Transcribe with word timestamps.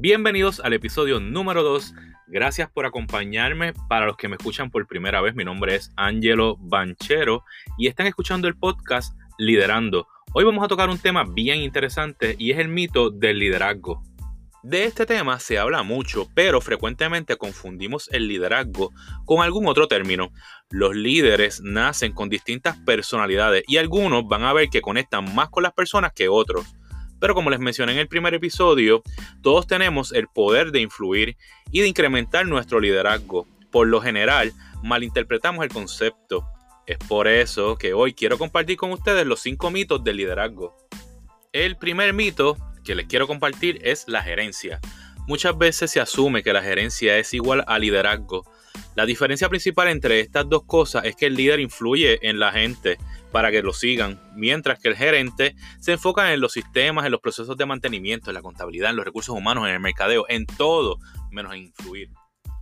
Bienvenidos 0.00 0.60
al 0.60 0.74
episodio 0.74 1.18
número 1.20 1.62
2. 1.62 1.94
Gracias 2.26 2.70
por 2.70 2.84
acompañarme. 2.84 3.72
Para 3.88 4.06
los 4.06 4.16
que 4.16 4.28
me 4.28 4.36
escuchan 4.36 4.70
por 4.70 4.86
primera 4.86 5.20
vez, 5.20 5.34
mi 5.34 5.44
nombre 5.44 5.76
es 5.76 5.92
Angelo 5.96 6.56
Banchero 6.58 7.44
y 7.78 7.86
están 7.86 8.06
escuchando 8.06 8.48
el 8.48 8.56
podcast 8.56 9.16
Liderando. 9.38 10.06
Hoy 10.34 10.44
vamos 10.44 10.64
a 10.64 10.68
tocar 10.68 10.90
un 10.90 10.98
tema 10.98 11.24
bien 11.24 11.60
interesante 11.60 12.36
y 12.38 12.50
es 12.50 12.58
el 12.58 12.68
mito 12.68 13.10
del 13.10 13.38
liderazgo. 13.38 14.02
De 14.64 14.84
este 14.84 15.04
tema 15.04 15.38
se 15.40 15.58
habla 15.58 15.82
mucho, 15.82 16.26
pero 16.34 16.60
frecuentemente 16.60 17.36
confundimos 17.36 18.08
el 18.12 18.28
liderazgo 18.28 18.92
con 19.26 19.42
algún 19.42 19.66
otro 19.66 19.88
término. 19.88 20.32
Los 20.70 20.96
líderes 20.96 21.60
nacen 21.62 22.12
con 22.12 22.30
distintas 22.30 22.78
personalidades 22.78 23.62
y 23.66 23.76
algunos 23.76 24.26
van 24.26 24.42
a 24.42 24.54
ver 24.54 24.70
que 24.70 24.80
conectan 24.80 25.34
más 25.34 25.50
con 25.50 25.62
las 25.62 25.72
personas 25.72 26.12
que 26.14 26.28
otros. 26.28 26.74
Pero 27.24 27.34
como 27.34 27.48
les 27.48 27.58
mencioné 27.58 27.92
en 27.92 27.98
el 28.00 28.06
primer 28.06 28.34
episodio, 28.34 29.02
todos 29.40 29.66
tenemos 29.66 30.12
el 30.12 30.28
poder 30.28 30.72
de 30.72 30.82
influir 30.82 31.38
y 31.70 31.80
de 31.80 31.88
incrementar 31.88 32.44
nuestro 32.46 32.80
liderazgo. 32.80 33.48
Por 33.70 33.86
lo 33.86 34.02
general, 34.02 34.52
malinterpretamos 34.82 35.64
el 35.64 35.70
concepto. 35.70 36.46
Es 36.86 36.98
por 36.98 37.26
eso 37.26 37.78
que 37.78 37.94
hoy 37.94 38.12
quiero 38.12 38.36
compartir 38.36 38.76
con 38.76 38.92
ustedes 38.92 39.26
los 39.26 39.40
cinco 39.40 39.70
mitos 39.70 40.04
del 40.04 40.18
liderazgo. 40.18 40.76
El 41.54 41.78
primer 41.78 42.12
mito 42.12 42.58
que 42.84 42.94
les 42.94 43.06
quiero 43.06 43.26
compartir 43.26 43.80
es 43.82 44.04
la 44.06 44.22
gerencia. 44.22 44.78
Muchas 45.26 45.56
veces 45.56 45.90
se 45.90 46.00
asume 46.00 46.42
que 46.42 46.52
la 46.52 46.60
gerencia 46.60 47.16
es 47.16 47.32
igual 47.32 47.64
a 47.66 47.78
liderazgo. 47.78 48.44
La 48.94 49.06
diferencia 49.06 49.48
principal 49.48 49.88
entre 49.88 50.20
estas 50.20 50.48
dos 50.48 50.64
cosas 50.64 51.04
es 51.04 51.16
que 51.16 51.26
el 51.26 51.34
líder 51.34 51.58
influye 51.58 52.18
en 52.28 52.38
la 52.38 52.52
gente 52.52 52.96
para 53.32 53.50
que 53.50 53.62
lo 53.62 53.72
sigan, 53.72 54.20
mientras 54.36 54.78
que 54.78 54.88
el 54.88 54.96
gerente 54.96 55.56
se 55.80 55.92
enfoca 55.92 56.32
en 56.32 56.40
los 56.40 56.52
sistemas, 56.52 57.04
en 57.04 57.10
los 57.10 57.20
procesos 57.20 57.56
de 57.56 57.66
mantenimiento, 57.66 58.30
en 58.30 58.34
la 58.34 58.42
contabilidad, 58.42 58.90
en 58.90 58.96
los 58.96 59.04
recursos 59.04 59.34
humanos, 59.34 59.66
en 59.66 59.74
el 59.74 59.80
mercadeo, 59.80 60.26
en 60.28 60.46
todo 60.46 60.98
menos 61.32 61.52
en 61.54 61.62
influir. 61.62 62.10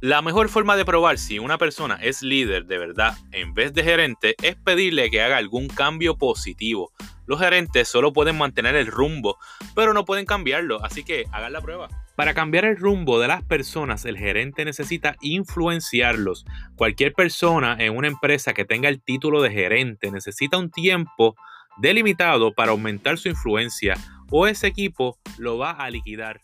La 0.00 0.22
mejor 0.22 0.48
forma 0.48 0.74
de 0.74 0.84
probar 0.86 1.18
si 1.18 1.38
una 1.38 1.58
persona 1.58 1.96
es 2.02 2.22
líder 2.22 2.64
de 2.64 2.78
verdad 2.78 3.16
en 3.30 3.54
vez 3.54 3.72
de 3.74 3.84
gerente 3.84 4.34
es 4.42 4.56
pedirle 4.56 5.10
que 5.10 5.22
haga 5.22 5.36
algún 5.36 5.68
cambio 5.68 6.16
positivo. 6.16 6.90
Los 7.26 7.38
gerentes 7.38 7.88
solo 7.88 8.12
pueden 8.12 8.36
mantener 8.36 8.74
el 8.74 8.86
rumbo, 8.86 9.38
pero 9.76 9.92
no 9.92 10.04
pueden 10.04 10.26
cambiarlo, 10.26 10.82
así 10.84 11.04
que 11.04 11.26
hagan 11.30 11.52
la 11.52 11.60
prueba. 11.60 11.88
Para 12.16 12.34
cambiar 12.34 12.66
el 12.66 12.76
rumbo 12.76 13.18
de 13.18 13.28
las 13.28 13.42
personas, 13.42 14.04
el 14.04 14.18
gerente 14.18 14.64
necesita 14.64 15.16
influenciarlos. 15.22 16.44
Cualquier 16.76 17.14
persona 17.14 17.76
en 17.78 17.96
una 17.96 18.08
empresa 18.08 18.52
que 18.52 18.66
tenga 18.66 18.88
el 18.88 19.02
título 19.02 19.40
de 19.40 19.50
gerente 19.50 20.10
necesita 20.10 20.58
un 20.58 20.70
tiempo 20.70 21.34
delimitado 21.78 22.52
para 22.52 22.72
aumentar 22.72 23.16
su 23.16 23.28
influencia 23.28 23.96
o 24.30 24.46
ese 24.46 24.66
equipo 24.66 25.18
lo 25.38 25.56
va 25.56 25.70
a 25.70 25.90
liquidar. 25.90 26.40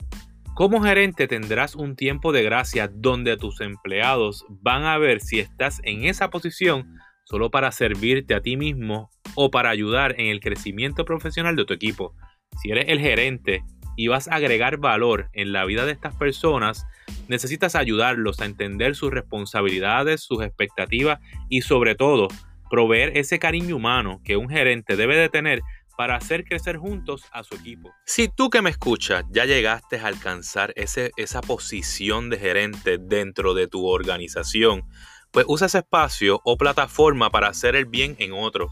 Como 0.55 0.83
gerente 0.83 1.29
tendrás 1.29 1.77
un 1.77 1.95
tiempo 1.97 2.33
de 2.33 2.43
gracia 2.43 2.91
donde 2.93 3.37
tus 3.37 3.61
empleados 3.61 4.45
van 4.49 4.85
a 4.85 4.99
ver 4.99 5.21
si 5.21 5.39
estás 5.39 5.81
en 5.85 6.05
esa 6.05 6.31
posición 6.31 6.99
solo 7.25 7.51
para 7.51 7.71
servirte 7.73 8.35
a 8.35 8.41
ti 8.41 8.57
mismo 8.57 9.11
o 9.35 9.51
para 9.51 9.69
ayudar 9.69 10.19
en 10.19 10.29
el 10.29 10.41
crecimiento 10.41 11.05
profesional 11.05 11.57
de 11.57 11.67
tu 11.67 11.75
equipo. 11.75 12.15
Si 12.61 12.71
eres 12.71 12.87
el 12.89 12.99
gerente, 12.99 13.63
y 13.99 14.07
vas 14.07 14.29
a 14.29 14.37
agregar 14.37 14.77
valor 14.77 15.29
en 15.33 15.53
la 15.53 15.65
vida 15.65 15.85
de 15.85 15.91
estas 15.91 16.15
personas, 16.15 16.87
necesitas 17.27 17.75
ayudarlos 17.75 18.41
a 18.41 18.45
entender 18.45 18.95
sus 18.95 19.11
responsabilidades, 19.11 20.23
sus 20.23 20.41
expectativas 20.45 21.19
y 21.49 21.63
sobre 21.63 21.97
todo 21.97 22.29
proveer 22.71 23.19
ese 23.19 23.41
cariño 23.41 23.75
humano 23.75 24.21
que 24.23 24.37
un 24.37 24.49
gerente 24.49 24.95
debe 24.95 25.17
de 25.17 25.29
tener 25.29 25.63
para 25.97 26.15
hacer 26.15 26.45
crecer 26.45 26.77
juntos 26.77 27.25
a 27.33 27.43
su 27.43 27.57
equipo. 27.57 27.91
Si 28.07 28.29
tú 28.29 28.51
que 28.51 28.63
me 28.63 28.71
escuchas 28.71 29.25
ya 29.31 29.47
llegaste 29.47 29.99
a 29.99 30.07
alcanzar 30.07 30.73
ese, 30.77 31.11
esa 31.17 31.41
posición 31.41 32.31
de 32.31 32.39
gerente 32.39 32.99
dentro 33.01 33.53
de 33.53 33.67
tu 33.67 33.85
organización, 33.85 34.85
pues 35.33 35.45
usa 35.49 35.67
ese 35.67 35.79
espacio 35.79 36.41
o 36.45 36.57
plataforma 36.57 37.31
para 37.31 37.49
hacer 37.49 37.75
el 37.75 37.87
bien 37.87 38.15
en 38.21 38.33
otro. 38.33 38.69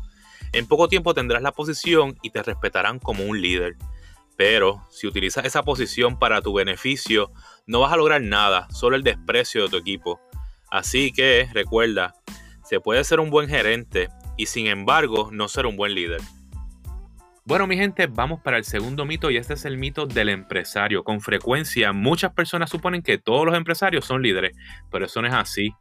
En 0.53 0.69
poco 0.69 0.87
tiempo 0.87 1.15
tendrás 1.15 1.43
la 1.43 1.51
posición 1.51 2.17
y 2.23 2.31
te 2.31 2.45
respetarán 2.45 3.01
como 3.01 3.25
un 3.25 3.41
líder. 3.41 3.75
Pero 4.37 4.83
si 4.91 5.07
utilizas 5.07 5.45
esa 5.45 5.63
posición 5.63 6.19
para 6.19 6.43
tu 6.43 6.53
beneficio, 6.53 7.33
no 7.67 7.81
vas 7.81 7.93
a 7.93 7.97
lograr 7.97 8.21
nada, 8.21 8.69
solo 8.71 8.97
el 8.97 9.03
desprecio 9.03 9.63
de 9.63 9.69
tu 9.69 9.77
equipo. 9.77 10.21
Así 10.71 11.13
que 11.13 11.49
recuerda, 11.53 12.15
se 12.65 12.81
puede 12.81 13.03
ser 13.05 13.21
un 13.21 13.31
buen 13.31 13.49
gerente 13.49 14.09
y 14.37 14.47
sin 14.47 14.67
embargo 14.67 15.31
no 15.33 15.49
ser 15.49 15.67
un 15.67 15.77
buen 15.77 15.95
líder. 15.95 16.21
Bueno, 17.45 17.69
mi 17.69 17.77
gente, 17.77 18.09
vamos 18.09 18.41
para 18.41 18.59
el 18.59 18.65
segundo 18.65 19.05
mito 19.05 19.31
y 19.31 19.37
este 19.37 19.55
es 19.55 19.65
el 19.65 19.79
mito 19.79 20.05
del 20.05 20.31
empresario. 20.31 21.05
Con 21.05 21.21
frecuencia, 21.21 21.93
muchas 21.93 22.33
personas 22.33 22.71
suponen 22.71 23.03
que 23.03 23.19
todos 23.19 23.47
los 23.47 23.57
empresarios 23.57 24.05
son 24.05 24.21
líderes, 24.21 24.57
pero 24.91 25.07
eso 25.07 25.23
no 25.23 25.29
es 25.29 25.35
así. 25.35 25.73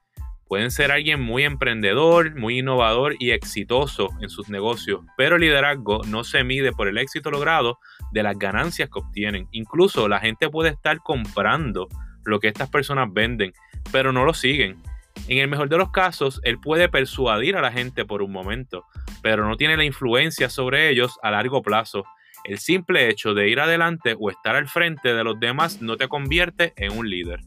Pueden 0.48 0.70
ser 0.70 0.92
alguien 0.92 1.20
muy 1.20 1.44
emprendedor, 1.44 2.36
muy 2.36 2.60
innovador 2.60 3.16
y 3.18 3.32
exitoso 3.32 4.10
en 4.22 4.30
sus 4.30 4.48
negocios, 4.48 5.02
pero 5.18 5.36
el 5.36 5.42
liderazgo 5.42 6.04
no 6.06 6.24
se 6.24 6.44
mide 6.44 6.72
por 6.72 6.88
el 6.88 7.00
éxito 7.00 7.32
logrado 7.32 7.80
de 8.12 8.22
las 8.22 8.38
ganancias 8.38 8.90
que 8.90 9.00
obtienen. 9.00 9.48
Incluso 9.52 10.08
la 10.08 10.20
gente 10.20 10.50
puede 10.50 10.70
estar 10.70 11.00
comprando 11.00 11.88
lo 12.26 12.40
que 12.40 12.48
estas 12.48 12.70
personas 12.70 13.12
venden, 13.12 13.54
pero 13.92 14.12
no 14.12 14.24
lo 14.24 14.36
siguen. 14.36 14.82
En 15.28 15.40
el 15.40 15.48
mejor 15.48 15.68
de 15.68 15.78
los 15.78 15.92
casos, 15.92 16.40
él 16.44 16.60
puede 16.60 16.90
persuadir 16.90 17.56
a 17.56 17.62
la 17.62 17.72
gente 17.72 18.06
por 18.06 18.22
un 18.22 18.32
momento, 18.32 18.86
pero 19.24 19.48
no 19.48 19.58
tiene 19.58 19.78
la 19.78 19.86
influencia 19.86 20.50
sobre 20.50 20.90
ellos 20.90 21.18
a 21.24 21.32
largo 21.32 21.64
plazo. 21.64 22.04
El 22.44 22.60
simple 22.60 23.10
hecho 23.10 23.34
de 23.34 23.50
ir 23.50 23.60
adelante 23.60 24.16
o 24.20 24.30
estar 24.30 24.56
al 24.56 24.68
frente 24.68 25.16
de 25.16 25.24
los 25.24 25.40
demás 25.40 25.82
no 25.82 25.98
te 25.98 26.08
convierte 26.08 26.74
en 26.78 26.96
un 26.96 27.10
líder. 27.10 27.40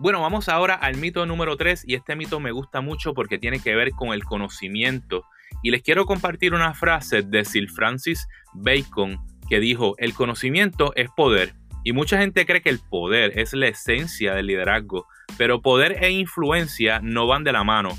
Bueno, 0.00 0.20
vamos 0.20 0.48
ahora 0.48 0.74
al 0.74 0.96
mito 0.96 1.26
número 1.26 1.56
3 1.56 1.82
y 1.88 1.94
este 1.94 2.14
mito 2.14 2.38
me 2.38 2.52
gusta 2.52 2.80
mucho 2.80 3.14
porque 3.14 3.36
tiene 3.36 3.58
que 3.58 3.74
ver 3.74 3.90
con 3.90 4.12
el 4.12 4.22
conocimiento. 4.22 5.24
Y 5.60 5.72
les 5.72 5.82
quiero 5.82 6.06
compartir 6.06 6.54
una 6.54 6.72
frase 6.72 7.22
de 7.22 7.44
Sir 7.44 7.68
Francis 7.68 8.28
Bacon 8.54 9.18
que 9.48 9.58
dijo, 9.58 9.96
el 9.98 10.14
conocimiento 10.14 10.92
es 10.94 11.08
poder. 11.16 11.54
Y 11.82 11.92
mucha 11.92 12.16
gente 12.16 12.46
cree 12.46 12.62
que 12.62 12.70
el 12.70 12.78
poder 12.78 13.36
es 13.40 13.52
la 13.54 13.66
esencia 13.66 14.34
del 14.34 14.46
liderazgo, 14.46 15.08
pero 15.36 15.62
poder 15.62 16.04
e 16.04 16.10
influencia 16.10 17.00
no 17.02 17.26
van 17.26 17.42
de 17.42 17.52
la 17.52 17.64
mano. 17.64 17.90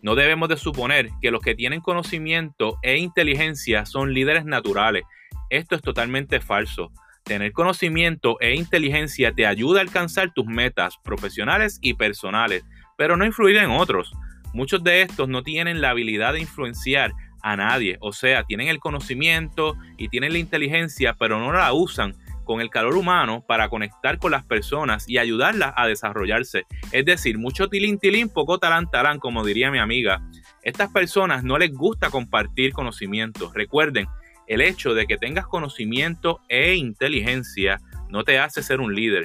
No 0.00 0.14
debemos 0.14 0.48
de 0.48 0.56
suponer 0.56 1.10
que 1.20 1.30
los 1.30 1.42
que 1.42 1.54
tienen 1.54 1.82
conocimiento 1.82 2.78
e 2.82 2.96
inteligencia 2.96 3.84
son 3.84 4.14
líderes 4.14 4.46
naturales. 4.46 5.04
Esto 5.50 5.74
es 5.76 5.82
totalmente 5.82 6.40
falso. 6.40 6.92
Tener 7.32 7.52
conocimiento 7.52 8.36
e 8.40 8.54
inteligencia 8.56 9.32
te 9.32 9.46
ayuda 9.46 9.78
a 9.78 9.82
alcanzar 9.82 10.34
tus 10.34 10.44
metas 10.44 10.98
profesionales 11.02 11.78
y 11.80 11.94
personales, 11.94 12.62
pero 12.98 13.16
no 13.16 13.24
influir 13.24 13.56
en 13.56 13.70
otros. 13.70 14.12
Muchos 14.52 14.84
de 14.84 15.00
estos 15.00 15.30
no 15.30 15.42
tienen 15.42 15.80
la 15.80 15.88
habilidad 15.88 16.34
de 16.34 16.40
influenciar 16.40 17.14
a 17.42 17.56
nadie, 17.56 17.96
o 18.00 18.12
sea, 18.12 18.44
tienen 18.44 18.68
el 18.68 18.80
conocimiento 18.80 19.78
y 19.96 20.10
tienen 20.10 20.34
la 20.34 20.40
inteligencia, 20.40 21.14
pero 21.14 21.38
no 21.38 21.54
la 21.54 21.72
usan 21.72 22.14
con 22.44 22.60
el 22.60 22.68
calor 22.68 22.96
humano 22.96 23.42
para 23.48 23.70
conectar 23.70 24.18
con 24.18 24.32
las 24.32 24.44
personas 24.44 25.08
y 25.08 25.16
ayudarlas 25.16 25.72
a 25.74 25.86
desarrollarse. 25.86 26.66
Es 26.92 27.06
decir, 27.06 27.38
mucho 27.38 27.68
tilín 27.68 27.98
tilín, 27.98 28.28
poco 28.28 28.58
talán 28.58 28.90
talán, 28.90 29.18
como 29.18 29.42
diría 29.42 29.70
mi 29.70 29.78
amiga. 29.78 30.20
Estas 30.62 30.90
personas 30.92 31.44
no 31.44 31.56
les 31.56 31.72
gusta 31.72 32.10
compartir 32.10 32.74
conocimientos. 32.74 33.54
Recuerden, 33.54 34.06
el 34.52 34.60
hecho 34.60 34.92
de 34.92 35.06
que 35.06 35.16
tengas 35.16 35.46
conocimiento 35.46 36.42
e 36.50 36.74
inteligencia 36.74 37.80
no 38.10 38.22
te 38.22 38.38
hace 38.38 38.62
ser 38.62 38.80
un 38.80 38.94
líder. 38.94 39.24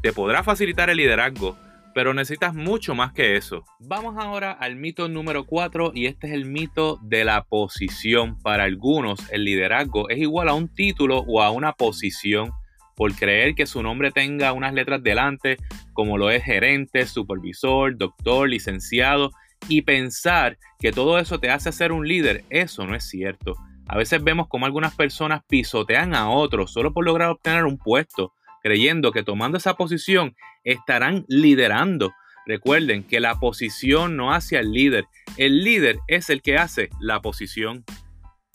Te 0.00 0.12
podrá 0.12 0.44
facilitar 0.44 0.88
el 0.90 0.98
liderazgo, 0.98 1.58
pero 1.92 2.14
necesitas 2.14 2.54
mucho 2.54 2.94
más 2.94 3.12
que 3.12 3.36
eso. 3.36 3.64
Vamos 3.80 4.14
ahora 4.16 4.52
al 4.52 4.76
mito 4.76 5.08
número 5.08 5.44
4 5.44 5.90
y 5.92 6.06
este 6.06 6.28
es 6.28 6.34
el 6.34 6.44
mito 6.44 7.00
de 7.02 7.24
la 7.24 7.42
posición. 7.42 8.40
Para 8.42 8.62
algunos 8.62 9.18
el 9.32 9.42
liderazgo 9.42 10.08
es 10.08 10.18
igual 10.18 10.48
a 10.48 10.54
un 10.54 10.68
título 10.68 11.24
o 11.26 11.42
a 11.42 11.50
una 11.50 11.72
posición 11.72 12.52
por 12.94 13.12
creer 13.16 13.56
que 13.56 13.66
su 13.66 13.82
nombre 13.82 14.12
tenga 14.12 14.52
unas 14.52 14.72
letras 14.72 15.02
delante 15.02 15.56
como 15.94 16.16
lo 16.16 16.30
es 16.30 16.44
gerente, 16.44 17.06
supervisor, 17.06 17.96
doctor, 17.96 18.48
licenciado 18.48 19.32
y 19.68 19.82
pensar 19.82 20.58
que 20.78 20.92
todo 20.92 21.18
eso 21.18 21.40
te 21.40 21.50
hace 21.50 21.72
ser 21.72 21.90
un 21.90 22.06
líder, 22.06 22.44
eso 22.50 22.86
no 22.86 22.94
es 22.94 23.02
cierto. 23.02 23.56
A 23.92 23.96
veces 23.96 24.22
vemos 24.22 24.46
como 24.46 24.66
algunas 24.66 24.94
personas 24.94 25.42
pisotean 25.48 26.14
a 26.14 26.30
otros 26.30 26.72
solo 26.72 26.92
por 26.92 27.04
lograr 27.04 27.30
obtener 27.30 27.64
un 27.64 27.76
puesto, 27.76 28.32
creyendo 28.62 29.10
que 29.10 29.24
tomando 29.24 29.58
esa 29.58 29.74
posición 29.74 30.36
estarán 30.62 31.24
liderando. 31.26 32.12
Recuerden 32.46 33.02
que 33.02 33.18
la 33.18 33.40
posición 33.40 34.16
no 34.16 34.32
hace 34.32 34.56
al 34.56 34.70
líder, 34.70 35.06
el 35.38 35.64
líder 35.64 35.98
es 36.06 36.30
el 36.30 36.40
que 36.40 36.56
hace 36.56 36.88
la 37.00 37.20
posición. 37.20 37.84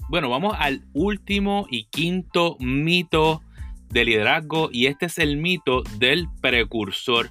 Bueno, 0.08 0.30
vamos 0.30 0.56
al 0.58 0.86
último 0.94 1.68
y 1.70 1.84
quinto 1.90 2.56
mito 2.62 3.44
de 3.90 4.06
liderazgo 4.06 4.70
y 4.72 4.86
este 4.86 5.08
es 5.08 5.18
el 5.18 5.36
mito 5.36 5.84
del 5.98 6.30
precursor. 6.40 7.30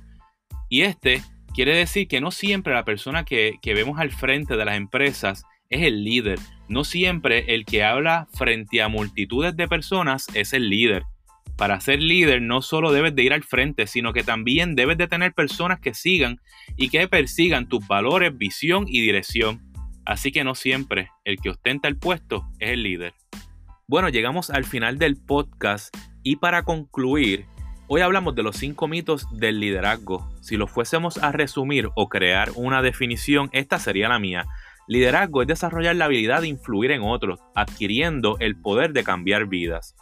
Y 0.68 0.82
este 0.82 1.22
quiere 1.54 1.74
decir 1.74 2.06
que 2.06 2.20
no 2.20 2.32
siempre 2.32 2.74
la 2.74 2.84
persona 2.84 3.24
que, 3.24 3.54
que 3.62 3.72
vemos 3.72 3.98
al 3.98 4.10
frente 4.10 4.58
de 4.58 4.64
las 4.66 4.76
empresas 4.76 5.44
es 5.70 5.84
el 5.84 6.04
líder. 6.04 6.38
No 6.68 6.84
siempre 6.84 7.54
el 7.54 7.64
que 7.64 7.84
habla 7.84 8.26
frente 8.32 8.82
a 8.82 8.88
multitudes 8.88 9.56
de 9.56 9.68
personas 9.68 10.26
es 10.34 10.52
el 10.52 10.70
líder. 10.70 11.04
Para 11.56 11.80
ser 11.80 12.02
líder 12.02 12.42
no 12.42 12.62
solo 12.62 12.92
debes 12.92 13.14
de 13.14 13.22
ir 13.22 13.32
al 13.32 13.44
frente, 13.44 13.86
sino 13.86 14.12
que 14.12 14.24
también 14.24 14.74
debes 14.74 14.98
de 14.98 15.06
tener 15.06 15.34
personas 15.34 15.78
que 15.78 15.94
sigan 15.94 16.40
y 16.76 16.88
que 16.88 17.06
persigan 17.06 17.68
tus 17.68 17.86
valores, 17.86 18.36
visión 18.36 18.86
y 18.88 19.02
dirección. 19.02 19.62
Así 20.04 20.32
que 20.32 20.42
no 20.42 20.54
siempre 20.54 21.10
el 21.24 21.38
que 21.38 21.50
ostenta 21.50 21.86
el 21.86 21.96
puesto 21.96 22.46
es 22.58 22.70
el 22.70 22.82
líder. 22.82 23.14
Bueno, 23.86 24.08
llegamos 24.08 24.50
al 24.50 24.64
final 24.64 24.98
del 24.98 25.16
podcast 25.16 25.94
y 26.22 26.36
para 26.36 26.62
concluir, 26.62 27.46
hoy 27.86 28.00
hablamos 28.00 28.34
de 28.34 28.42
los 28.42 28.56
cinco 28.56 28.88
mitos 28.88 29.26
del 29.38 29.60
liderazgo. 29.60 30.28
Si 30.40 30.56
lo 30.56 30.66
fuésemos 30.66 31.18
a 31.18 31.30
resumir 31.32 31.90
o 31.94 32.08
crear 32.08 32.50
una 32.56 32.82
definición, 32.82 33.48
esta 33.52 33.78
sería 33.78 34.08
la 34.08 34.18
mía. 34.18 34.46
Liderazgo 34.86 35.42
es 35.42 35.48
desarrollar 35.48 35.96
la 35.96 36.04
habilidad 36.04 36.42
de 36.42 36.48
influir 36.48 36.90
en 36.90 37.02
otros, 37.02 37.40
adquiriendo 37.54 38.36
el 38.40 38.56
poder 38.56 38.92
de 38.92 39.04
cambiar 39.04 39.46
vidas. 39.46 39.94